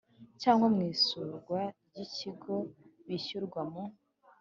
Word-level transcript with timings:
cyangwa 0.41 0.67
mu 0.73 0.81
isurwa 0.93 1.59
ry 1.89 1.97
ikigo 2.05 2.55
bishyirwa 3.07 3.61
mu 3.71 3.83